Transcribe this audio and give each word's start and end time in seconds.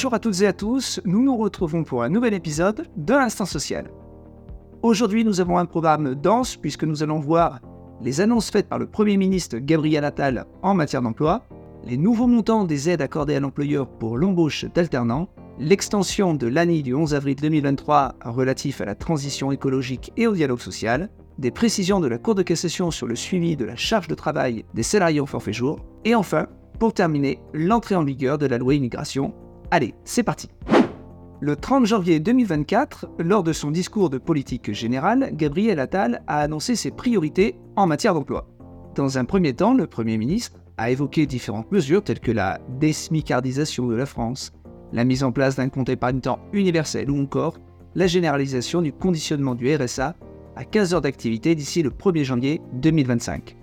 Bonjour 0.00 0.14
à 0.14 0.18
toutes 0.18 0.40
et 0.40 0.46
à 0.46 0.54
tous, 0.54 0.98
nous 1.04 1.22
nous 1.22 1.36
retrouvons 1.36 1.84
pour 1.84 2.02
un 2.02 2.08
nouvel 2.08 2.32
épisode 2.32 2.88
de 2.96 3.12
l'Instant 3.12 3.44
Social. 3.44 3.90
Aujourd'hui, 4.80 5.26
nous 5.26 5.42
avons 5.42 5.58
un 5.58 5.66
programme 5.66 6.14
dense 6.14 6.56
puisque 6.56 6.84
nous 6.84 7.02
allons 7.02 7.18
voir 7.18 7.60
les 8.00 8.22
annonces 8.22 8.50
faites 8.50 8.66
par 8.66 8.78
le 8.78 8.86
Premier 8.86 9.18
ministre 9.18 9.58
Gabriel 9.58 10.06
Attal 10.06 10.46
en 10.62 10.72
matière 10.72 11.02
d'emploi, 11.02 11.44
les 11.84 11.98
nouveaux 11.98 12.28
montants 12.28 12.64
des 12.64 12.88
aides 12.88 13.02
accordées 13.02 13.34
à 13.34 13.40
l'employeur 13.40 13.90
pour 13.90 14.16
l'embauche 14.16 14.64
d'alternants, 14.74 15.28
l'extension 15.58 16.32
de 16.32 16.46
l'année 16.46 16.80
du 16.80 16.94
11 16.94 17.12
avril 17.14 17.36
2023 17.36 18.14
relatif 18.24 18.80
à 18.80 18.86
la 18.86 18.94
transition 18.94 19.52
écologique 19.52 20.14
et 20.16 20.26
au 20.26 20.32
dialogue 20.32 20.60
social, 20.60 21.10
des 21.36 21.50
précisions 21.50 22.00
de 22.00 22.08
la 22.08 22.16
Cour 22.16 22.34
de 22.34 22.42
cassation 22.42 22.90
sur 22.90 23.06
le 23.06 23.16
suivi 23.16 23.54
de 23.54 23.66
la 23.66 23.76
charge 23.76 24.08
de 24.08 24.14
travail 24.14 24.64
des 24.72 24.82
salariés 24.82 25.20
au 25.20 25.26
forfait 25.26 25.52
jour, 25.52 25.84
et 26.06 26.14
enfin, 26.14 26.46
pour 26.78 26.94
terminer, 26.94 27.38
l'entrée 27.52 27.96
en 27.96 28.04
vigueur 28.04 28.38
de 28.38 28.46
la 28.46 28.56
loi 28.56 28.72
immigration. 28.72 29.34
Allez, 29.72 29.94
c'est 30.04 30.24
parti 30.24 30.48
Le 31.40 31.54
30 31.54 31.86
janvier 31.86 32.18
2024, 32.18 33.08
lors 33.20 33.44
de 33.44 33.52
son 33.52 33.70
discours 33.70 34.10
de 34.10 34.18
politique 34.18 34.72
générale, 34.72 35.30
Gabriel 35.32 35.78
Attal 35.78 36.24
a 36.26 36.40
annoncé 36.40 36.74
ses 36.74 36.90
priorités 36.90 37.54
en 37.76 37.86
matière 37.86 38.14
d'emploi. 38.14 38.48
Dans 38.96 39.16
un 39.16 39.24
premier 39.24 39.54
temps, 39.54 39.74
le 39.74 39.86
Premier 39.86 40.18
ministre 40.18 40.58
a 40.76 40.90
évoqué 40.90 41.24
différentes 41.24 41.70
mesures 41.70 42.02
telles 42.02 42.18
que 42.18 42.32
la 42.32 42.58
désmicardisation 42.80 43.86
de 43.86 43.94
la 43.94 44.06
France, 44.06 44.52
la 44.92 45.04
mise 45.04 45.22
en 45.22 45.30
place 45.30 45.54
d'un 45.54 45.68
compte 45.68 45.88
épargne-temps 45.88 46.40
universel 46.52 47.08
ou 47.08 47.22
encore 47.22 47.56
la 47.94 48.08
généralisation 48.08 48.82
du 48.82 48.92
conditionnement 48.92 49.54
du 49.54 49.72
RSA 49.72 50.16
à 50.56 50.64
15 50.64 50.94
heures 50.94 51.00
d'activité 51.00 51.54
d'ici 51.54 51.84
le 51.84 51.90
1er 51.90 52.24
janvier 52.24 52.60
2025. 52.72 53.56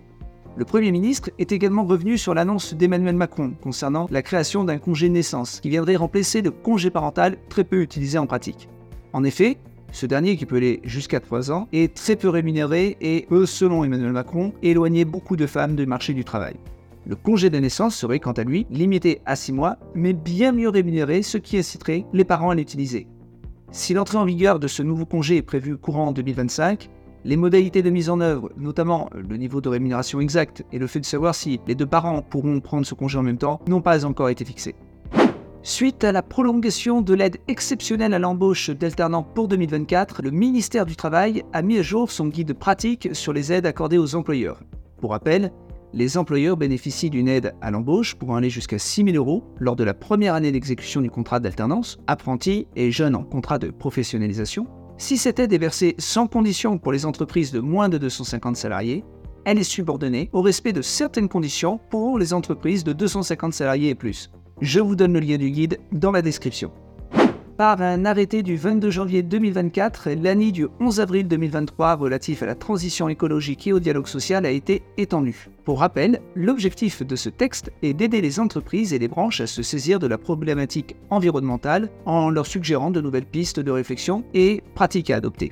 Le 0.58 0.66
Premier 0.66 0.92
ministre 0.92 1.30
est 1.38 1.52
également 1.52 1.86
revenu 1.86 2.18
sur 2.18 2.34
l'annonce 2.34 2.74
d'Emmanuel 2.74 3.16
Macron 3.16 3.54
concernant 3.62 4.08
la 4.10 4.24
création 4.24 4.64
d'un 4.64 4.80
congé 4.80 5.08
naissance 5.08 5.60
qui 5.60 5.70
viendrait 5.70 5.98
remplacer 5.98 6.42
le 6.42 6.50
congé 6.50 6.90
parental 6.90 7.38
très 7.48 7.64
peu 7.64 7.80
utilisé 7.80 8.18
en 8.18 8.26
pratique. 8.26 8.68
En 9.14 9.24
effet, 9.24 9.60
ce 9.92 10.08
dernier, 10.08 10.36
qui 10.36 10.48
peut 10.48 10.56
aller 10.56 10.82
jusqu'à 10.84 11.20
3 11.20 11.52
ans, 11.52 11.68
est 11.74 11.94
très 11.94 12.16
peu 12.16 12.28
rémunéré 12.28 12.98
et 13.02 13.28
peut, 13.30 13.46
selon 13.46 13.84
Emmanuel 13.84 14.14
Macron, 14.14 14.52
éloigner 14.64 15.06
beaucoup 15.06 15.36
de 15.36 15.46
femmes 15.46 15.76
du 15.76 15.86
marché 15.86 16.16
du 16.16 16.26
travail. 16.26 16.56
Le 17.06 17.16
congé 17.16 17.52
de 17.52 17.60
naissance 17.60 17.96
serait 17.96 18.20
quant 18.20 18.32
à 18.32 18.44
lui 18.44 18.66
limité 18.72 19.22
à 19.28 19.36
6 19.36 19.54
mois, 19.54 19.78
mais 19.94 20.14
bien 20.14 20.54
mieux 20.54 20.70
rémunéré, 20.70 21.22
ce 21.22 21.38
qui 21.38 21.60
inciterait 21.60 22.06
les 22.14 22.26
parents 22.26 22.50
à 22.50 22.56
l'utiliser. 22.56 23.06
Si 23.70 23.94
l'entrée 23.94 24.18
en 24.18 24.26
vigueur 24.26 24.60
de 24.60 24.68
ce 24.68 24.82
nouveau 24.82 25.06
congé 25.06 25.38
est 25.38 25.44
prévue 25.44 25.78
courant 25.78 26.08
en 26.08 26.12
2025, 26.14 26.90
les 27.26 27.38
modalités 27.38 27.82
de 27.82 27.90
mise 27.90 28.10
en 28.10 28.20
œuvre, 28.22 28.52
notamment 28.58 29.10
le 29.14 29.38
niveau 29.38 29.62
de 29.62 29.70
rémunération 29.70 30.20
exact 30.20 30.64
et 30.72 30.80
le 30.80 30.88
fait 30.88 31.00
de 31.00 31.06
savoir 31.06 31.36
si 31.36 31.60
les 31.68 31.76
deux 31.76 31.86
parents 31.86 32.22
pourront 32.22 32.60
prendre 32.60 32.86
ce 32.86 32.96
congé 32.96 33.18
en 33.18 33.24
même 33.24 33.38
temps, 33.38 33.60
n'ont 33.68 33.82
pas 33.82 34.06
encore 34.06 34.30
été 34.30 34.46
fixés. 34.46 34.76
Suite 35.64 36.06
à 36.06 36.14
la 36.14 36.22
prolongation 36.22 37.02
de 37.02 37.14
l'aide 37.14 37.38
exceptionnelle 37.50 38.14
à 38.14 38.20
l'embauche 38.20 38.70
d'alternants 38.70 39.24
pour 39.24 39.50
2024, 39.50 40.22
le 40.22 40.32
ministère 40.32 40.86
du 40.86 40.96
Travail 40.96 41.44
a 41.52 41.62
mis 41.62 41.80
à 41.80 41.82
jour 41.82 42.10
son 42.10 42.28
guide 42.28 42.54
pratique 42.54 43.10
sur 43.12 43.34
les 43.34 43.52
aides 43.52 43.66
accordées 43.66 43.98
aux 43.98 44.16
employeurs. 44.16 44.62
Pour 45.02 45.12
rappel, 45.12 45.52
les 45.94 46.18
employeurs 46.18 46.58
bénéficient 46.58 47.10
d'une 47.10 47.28
aide 47.28 47.54
à 47.60 47.72
l'embauche 47.72 48.16
pouvant 48.16 48.36
aller 48.36 48.50
jusqu'à 48.50 48.80
6 48.80 49.06
000 49.12 49.18
euros 49.18 49.44
lors 49.60 49.76
de 49.76 49.84
la 49.84 49.94
première 49.94 50.36
année 50.36 50.52
d'exécution 50.52 51.02
du 51.02 51.10
contrat 51.10 51.40
d'alternance, 51.40 51.98
apprentis 52.08 52.68
et 52.76 52.92
jeunes 52.92 53.16
en 53.16 53.24
contrat 53.24 53.58
de 53.58 53.70
professionnalisation. 53.70 54.68
Si 55.00 55.16
est 55.54 55.58
versée 55.58 55.96
sans 56.00 56.26
condition 56.26 56.80
pour 56.80 56.92
les 56.92 57.06
entreprises 57.06 57.52
de 57.52 57.60
moins 57.60 57.88
de 57.88 58.00
250 58.00 58.56
salariés, 58.56 59.04
elle 59.46 59.60
est 59.60 59.64
subordonnée 59.64 60.30
au 60.34 60.42
respect 60.42 60.74
de 60.74 60.82
certaines 60.82 61.30
conditions 61.30 61.80
pour 61.92 62.18
les 62.18 62.34
entreprises 62.34 62.84
de 62.84 62.94
250 62.94 63.54
salariés 63.54 63.90
et 63.90 63.96
plus. 63.96 64.32
Je 64.60 64.80
vous 64.80 64.96
donne 64.96 65.14
le 65.14 65.20
lien 65.20 65.38
du 65.38 65.52
guide 65.52 65.80
dans 65.92 66.12
la 66.12 66.24
description. 66.24 66.72
Par 67.58 67.82
un 67.82 68.06
arrêté 68.06 68.44
du 68.44 68.56
22 68.56 68.92
janvier 68.92 69.24
2024, 69.24 70.10
l'année 70.22 70.52
du 70.52 70.68
11 70.80 71.00
avril 71.00 71.28
2023 71.28 71.96
relatif 71.96 72.44
à 72.44 72.46
la 72.46 72.54
transition 72.54 73.10
écologique 73.10 73.66
et 73.66 73.74
au 73.74 73.80
dialogue 73.80 74.06
social 74.06 74.46
a 74.46 74.52
été 74.52 74.84
étendu. 74.98 75.50
Pour 75.66 75.80
rappel, 75.80 76.22
l'objectif 76.36 77.02
de 77.02 77.16
ce 77.16 77.30
texte 77.30 77.72
est 77.82 77.96
d'aider 77.96 78.22
les 78.22 78.40
entreprises 78.40 78.94
et 78.94 79.00
les 79.00 79.08
branches 79.08 79.42
à 79.42 79.48
se 79.48 79.64
saisir 79.64 79.98
de 79.98 80.06
la 80.06 80.20
problématique 80.20 80.98
environnementale 81.10 81.90
en 82.06 82.30
leur 82.30 82.46
suggérant 82.46 82.92
de 82.92 83.02
nouvelles 83.02 83.26
pistes 83.26 83.60
de 83.60 83.72
réflexion 83.72 84.24
et 84.36 84.62
pratiques 84.76 85.10
à 85.10 85.16
adopter. 85.16 85.52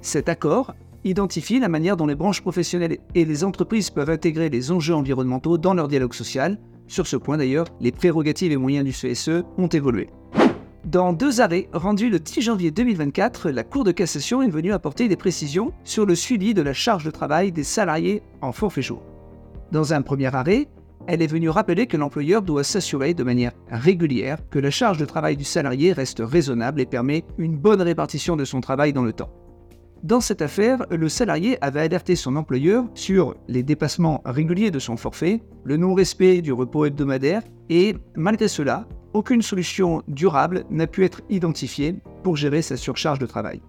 Cet 0.00 0.28
accord 0.28 0.76
identifie 1.02 1.58
la 1.58 1.68
manière 1.68 1.96
dont 1.96 2.06
les 2.06 2.14
branches 2.14 2.42
professionnelles 2.42 2.98
et 3.16 3.24
les 3.24 3.42
entreprises 3.42 3.90
peuvent 3.90 4.10
intégrer 4.10 4.48
les 4.48 4.70
enjeux 4.70 4.94
environnementaux 4.94 5.58
dans 5.58 5.74
leur 5.74 5.88
dialogue 5.88 6.14
social. 6.14 6.60
Sur 6.86 7.08
ce 7.08 7.16
point 7.16 7.36
d'ailleurs, 7.36 7.66
les 7.80 7.90
prérogatives 7.90 8.52
et 8.52 8.56
moyens 8.56 8.84
du 8.84 8.92
CSE 8.92 9.42
ont 9.58 9.66
évolué. 9.66 10.06
Dans 10.84 11.12
deux 11.12 11.40
arrêts 11.40 11.68
rendus 11.72 12.10
le 12.10 12.18
10 12.18 12.40
janvier 12.40 12.72
2024, 12.72 13.50
la 13.50 13.62
Cour 13.62 13.84
de 13.84 13.92
cassation 13.92 14.42
est 14.42 14.48
venue 14.48 14.72
apporter 14.72 15.06
des 15.06 15.16
précisions 15.16 15.72
sur 15.84 16.06
le 16.06 16.16
suivi 16.16 16.54
de 16.54 16.62
la 16.62 16.72
charge 16.72 17.04
de 17.04 17.12
travail 17.12 17.52
des 17.52 17.62
salariés 17.62 18.20
en 18.40 18.50
forfait 18.50 18.82
jour. 18.82 19.00
Dans 19.70 19.92
un 19.92 20.02
premier 20.02 20.34
arrêt, 20.34 20.66
elle 21.06 21.22
est 21.22 21.28
venue 21.28 21.50
rappeler 21.50 21.86
que 21.86 21.96
l'employeur 21.96 22.42
doit 22.42 22.64
s'assurer 22.64 23.14
de 23.14 23.22
manière 23.22 23.52
régulière 23.70 24.38
que 24.50 24.58
la 24.58 24.70
charge 24.70 24.98
de 24.98 25.04
travail 25.04 25.36
du 25.36 25.44
salarié 25.44 25.92
reste 25.92 26.20
raisonnable 26.20 26.80
et 26.80 26.86
permet 26.86 27.24
une 27.38 27.56
bonne 27.56 27.82
répartition 27.82 28.34
de 28.34 28.44
son 28.44 28.60
travail 28.60 28.92
dans 28.92 29.04
le 29.04 29.12
temps. 29.12 29.30
Dans 30.02 30.20
cette 30.20 30.42
affaire, 30.42 30.84
le 30.90 31.08
salarié 31.08 31.58
avait 31.60 31.80
alerté 31.80 32.16
son 32.16 32.34
employeur 32.34 32.86
sur 32.94 33.36
les 33.46 33.62
dépassements 33.62 34.20
réguliers 34.24 34.72
de 34.72 34.80
son 34.80 34.96
forfait, 34.96 35.42
le 35.62 35.76
non-respect 35.76 36.42
du 36.42 36.52
repos 36.52 36.86
hebdomadaire, 36.86 37.42
et 37.70 37.94
malgré 38.16 38.48
cela, 38.48 38.88
aucune 39.14 39.42
solution 39.42 40.02
durable 40.08 40.64
n'a 40.70 40.86
pu 40.86 41.04
être 41.04 41.22
identifiée 41.30 41.94
pour 42.22 42.36
gérer 42.36 42.62
sa 42.62 42.76
surcharge 42.76 43.18
de 43.18 43.26
travail. 43.26 43.60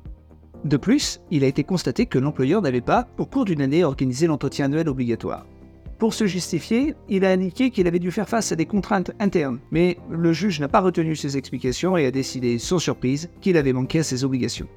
De 0.66 0.78
plus, 0.78 1.20
il 1.30 1.44
a 1.44 1.48
été 1.48 1.64
constaté 1.64 2.06
que 2.06 2.20
l'employeur 2.20 2.62
n'avait 2.62 2.82
pas, 2.82 3.08
au 3.18 3.26
cours 3.26 3.46
d'une 3.46 3.62
année, 3.62 3.84
organisé 3.84 4.28
l'entretien 4.28 4.66
annuel 4.66 4.88
obligatoire. 4.88 5.46
Pour 6.00 6.14
se 6.14 6.26
justifier, 6.26 6.96
il 7.10 7.26
a 7.26 7.32
indiqué 7.32 7.70
qu'il 7.70 7.88
avait 7.88 8.00
dû 8.00 8.12
faire 8.12 8.30
face 8.30 8.52
à 8.52 8.56
des 8.56 8.66
contraintes 8.66 9.12
internes, 9.20 9.60
mais 9.72 9.98
le 10.10 10.34
juge 10.34 10.60
n'a 10.60 10.68
pas 10.68 10.82
retenu 10.82 11.16
ses 11.16 11.38
explications 11.38 11.98
et 11.98 12.06
a 12.06 12.12
décidé, 12.12 12.60
sans 12.60 12.80
surprise, 12.80 13.30
qu'il 13.42 13.58
avait 13.58 13.74
manqué 13.74 14.00
à 14.00 14.04
ses 14.04 14.24
obligations. 14.24 14.68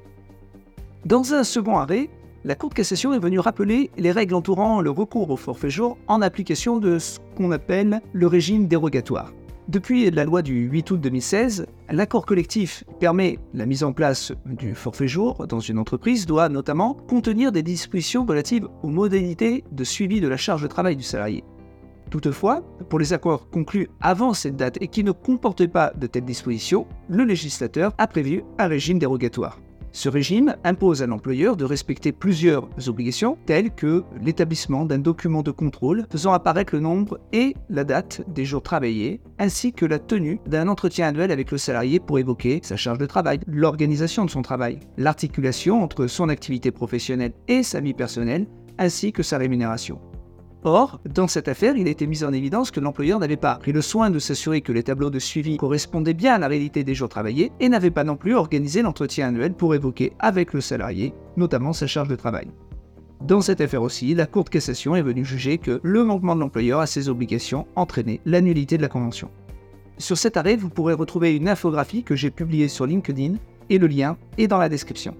Dans 1.05 1.33
un 1.33 1.43
second 1.43 1.77
arrêt, 1.77 2.09
la 2.43 2.55
Cour 2.55 2.69
de 2.69 2.75
cassation 2.75 3.13
est 3.13 3.19
venue 3.19 3.39
rappeler 3.39 3.91
les 3.97 4.11
règles 4.11 4.35
entourant 4.35 4.79
le 4.79 4.89
recours 4.89 5.29
au 5.29 5.37
forfait 5.37 5.69
jour 5.69 5.97
en 6.07 6.21
application 6.21 6.77
de 6.79 6.99
ce 6.99 7.19
qu'on 7.35 7.51
appelle 7.51 8.01
le 8.13 8.27
régime 8.27 8.67
dérogatoire. 8.67 9.33
Depuis 9.67 10.09
la 10.11 10.23
loi 10.23 10.43
du 10.43 10.69
8 10.69 10.91
août 10.91 11.01
2016, 11.01 11.65
l'accord 11.89 12.25
collectif 12.25 12.85
permet 13.01 13.37
la 13.53 13.65
mise 13.65 13.83
en 13.83 13.91
place 13.91 14.31
du 14.45 14.73
forfait 14.73 15.09
jour 15.09 15.45
dans 15.45 15.59
une 15.59 15.77
entreprise 15.77 16.25
doit 16.25 16.47
notamment 16.47 16.93
contenir 16.93 17.51
des 17.51 17.63
dispositions 17.63 18.25
relatives 18.25 18.69
aux 18.81 18.87
modalités 18.87 19.65
de 19.73 19.83
suivi 19.83 20.21
de 20.21 20.29
la 20.29 20.37
charge 20.37 20.61
de 20.61 20.67
travail 20.67 20.95
du 20.95 21.03
salarié. 21.03 21.43
Toutefois, 22.09 22.61
pour 22.87 22.97
les 22.97 23.11
accords 23.11 23.49
conclus 23.49 23.89
avant 23.99 24.33
cette 24.33 24.55
date 24.55 24.77
et 24.79 24.87
qui 24.87 25.03
ne 25.03 25.11
comportaient 25.11 25.67
pas 25.67 25.91
de 25.97 26.07
telles 26.07 26.23
dispositions, 26.23 26.87
le 27.09 27.25
législateur 27.25 27.93
a 27.97 28.07
prévu 28.07 28.45
un 28.59 28.67
régime 28.67 28.99
dérogatoire. 28.99 29.59
Ce 29.91 30.09
régime 30.09 30.55
impose 30.63 31.01
à 31.01 31.07
l'employeur 31.07 31.57
de 31.57 31.65
respecter 31.65 32.11
plusieurs 32.11 32.67
obligations, 32.87 33.37
telles 33.45 33.71
que 33.71 34.03
l'établissement 34.21 34.85
d'un 34.85 34.99
document 34.99 35.41
de 35.41 35.51
contrôle 35.51 36.05
faisant 36.11 36.33
apparaître 36.33 36.75
le 36.75 36.81
nombre 36.81 37.19
et 37.33 37.55
la 37.69 37.83
date 37.83 38.21
des 38.27 38.45
jours 38.45 38.61
travaillés, 38.61 39.21
ainsi 39.39 39.73
que 39.73 39.85
la 39.85 39.99
tenue 39.99 40.39
d'un 40.45 40.67
entretien 40.67 41.07
annuel 41.07 41.31
avec 41.31 41.51
le 41.51 41.57
salarié 41.57 41.99
pour 41.99 42.19
évoquer 42.19 42.59
sa 42.63 42.75
charge 42.75 42.97
de 42.97 43.05
travail, 43.05 43.39
l'organisation 43.47 44.25
de 44.25 44.29
son 44.29 44.41
travail, 44.41 44.79
l'articulation 44.97 45.81
entre 45.81 46.07
son 46.07 46.29
activité 46.29 46.71
professionnelle 46.71 47.33
et 47.47 47.63
sa 47.63 47.79
vie 47.79 47.93
personnelle, 47.93 48.47
ainsi 48.77 49.11
que 49.11 49.23
sa 49.23 49.37
rémunération. 49.37 49.99
Or, 50.63 50.99
dans 51.05 51.27
cette 51.27 51.47
affaire, 51.47 51.77
il 51.77 51.87
été 51.87 52.07
mis 52.07 52.23
en 52.23 52.33
évidence 52.33 52.71
que 52.71 52.79
l'employeur 52.79 53.19
n'avait 53.19 53.37
pas 53.37 53.55
pris 53.55 53.71
le 53.71 53.81
soin 53.81 54.09
de 54.09 54.19
s'assurer 54.19 54.61
que 54.61 54.71
les 54.71 54.83
tableaux 54.83 55.09
de 55.09 55.19
suivi 55.19 55.57
correspondaient 55.57 56.13
bien 56.13 56.33
à 56.33 56.39
la 56.39 56.47
réalité 56.47 56.83
des 56.83 56.95
jours 56.95 57.09
travaillés 57.09 57.51
et 57.59 57.69
n'avait 57.69 57.91
pas 57.91 58.03
non 58.03 58.15
plus 58.15 58.35
organisé 58.35 58.81
l'entretien 58.81 59.27
annuel 59.27 59.53
pour 59.53 59.75
évoquer 59.75 60.13
avec 60.19 60.53
le 60.53 60.61
salarié, 60.61 61.13
notamment 61.37 61.73
sa 61.73 61.87
charge 61.87 62.07
de 62.07 62.15
travail. 62.15 62.47
Dans 63.21 63.41
cette 63.41 63.61
affaire 63.61 63.81
aussi, 63.81 64.13
la 64.13 64.25
Cour 64.25 64.43
de 64.43 64.49
cassation 64.49 64.95
est 64.95 65.01
venue 65.01 65.25
juger 65.25 65.57
que 65.57 65.79
le 65.83 66.03
manquement 66.03 66.35
de 66.35 66.41
l'employeur 66.41 66.79
à 66.79 66.87
ses 66.87 67.09
obligations 67.09 67.67
entraînait 67.75 68.21
l'annulité 68.25 68.77
de 68.77 68.81
la 68.81 68.89
convention. 68.89 69.29
Sur 69.97 70.17
cet 70.17 70.37
arrêt, 70.37 70.55
vous 70.55 70.69
pourrez 70.69 70.93
retrouver 70.93 71.35
une 71.35 71.49
infographie 71.49 72.03
que 72.03 72.15
j'ai 72.15 72.29
publiée 72.29 72.67
sur 72.67 72.85
LinkedIn 72.85 73.35
et 73.69 73.77
le 73.79 73.87
lien 73.87 74.17
est 74.37 74.47
dans 74.47 74.59
la 74.59 74.69
description. 74.69 75.15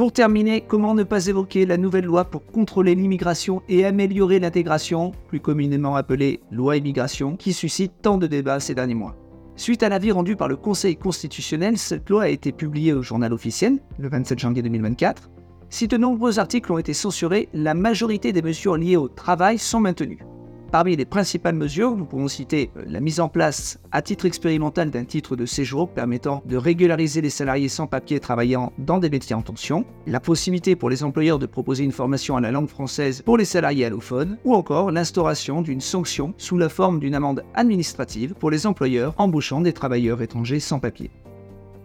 Pour 0.00 0.12
terminer, 0.12 0.64
comment 0.66 0.94
ne 0.94 1.02
pas 1.02 1.26
évoquer 1.26 1.66
la 1.66 1.76
nouvelle 1.76 2.06
loi 2.06 2.24
pour 2.24 2.46
contrôler 2.46 2.94
l'immigration 2.94 3.60
et 3.68 3.84
améliorer 3.84 4.38
l'intégration, 4.38 5.12
plus 5.28 5.40
communément 5.40 5.94
appelée 5.94 6.40
loi 6.50 6.78
immigration, 6.78 7.36
qui 7.36 7.52
suscite 7.52 7.92
tant 8.00 8.16
de 8.16 8.26
débats 8.26 8.60
ces 8.60 8.74
derniers 8.74 8.94
mois? 8.94 9.14
Suite 9.56 9.82
à 9.82 9.90
l'avis 9.90 10.10
rendu 10.10 10.36
par 10.36 10.48
le 10.48 10.56
Conseil 10.56 10.96
constitutionnel, 10.96 11.76
cette 11.76 12.08
loi 12.08 12.22
a 12.22 12.28
été 12.28 12.50
publiée 12.50 12.94
au 12.94 13.02
journal 13.02 13.34
officiel 13.34 13.78
le 13.98 14.08
27 14.08 14.38
janvier 14.38 14.62
2024. 14.62 15.30
Si 15.68 15.86
de 15.86 15.98
nombreux 15.98 16.38
articles 16.38 16.72
ont 16.72 16.78
été 16.78 16.94
censurés, 16.94 17.50
la 17.52 17.74
majorité 17.74 18.32
des 18.32 18.40
mesures 18.40 18.78
liées 18.78 18.96
au 18.96 19.08
travail 19.08 19.58
sont 19.58 19.80
maintenues. 19.80 20.24
Parmi 20.70 20.94
les 20.94 21.04
principales 21.04 21.56
mesures, 21.56 21.96
nous 21.96 22.04
pouvons 22.04 22.28
citer 22.28 22.70
euh, 22.76 22.84
la 22.86 23.00
mise 23.00 23.18
en 23.18 23.28
place 23.28 23.80
à 23.90 24.02
titre 24.02 24.24
expérimental 24.24 24.92
d'un 24.92 25.04
titre 25.04 25.34
de 25.34 25.44
séjour 25.44 25.88
permettant 25.88 26.44
de 26.46 26.56
régulariser 26.56 27.20
les 27.20 27.30
salariés 27.30 27.68
sans 27.68 27.88
papier 27.88 28.20
travaillant 28.20 28.72
dans 28.78 28.98
des 28.98 29.10
métiers 29.10 29.34
en 29.34 29.42
tension, 29.42 29.84
la 30.06 30.20
possibilité 30.20 30.76
pour 30.76 30.88
les 30.88 31.02
employeurs 31.02 31.40
de 31.40 31.46
proposer 31.46 31.82
une 31.82 31.90
formation 31.90 32.36
à 32.36 32.40
la 32.40 32.52
langue 32.52 32.68
française 32.68 33.22
pour 33.22 33.36
les 33.36 33.44
salariés 33.44 33.84
allophones, 33.84 34.38
ou 34.44 34.54
encore 34.54 34.92
l'instauration 34.92 35.60
d'une 35.60 35.80
sanction 35.80 36.34
sous 36.36 36.56
la 36.56 36.68
forme 36.68 37.00
d'une 37.00 37.16
amende 37.16 37.42
administrative 37.54 38.34
pour 38.34 38.52
les 38.52 38.64
employeurs 38.64 39.14
embauchant 39.18 39.60
des 39.60 39.72
travailleurs 39.72 40.22
étrangers 40.22 40.60
sans 40.60 40.78
papier. 40.78 41.10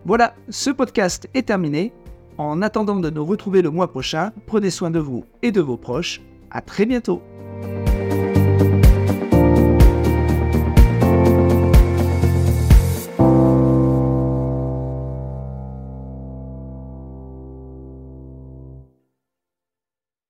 Voilà, 0.06 0.36
ce 0.50 0.70
podcast 0.70 1.28
est 1.34 1.48
terminé. 1.48 1.92
En 2.38 2.62
attendant 2.62 3.00
de 3.00 3.10
nous 3.10 3.26
retrouver 3.26 3.64
le 3.64 3.72
mois 3.72 3.90
prochain, 3.90 4.32
prenez 4.46 4.70
soin 4.70 4.92
de 4.92 5.00
vous 5.00 5.26
et 5.42 5.52
de 5.52 5.62
vos 5.62 5.78
proches. 5.78 6.22
À 6.52 6.62
très 6.62 6.86
bientôt 6.86 7.22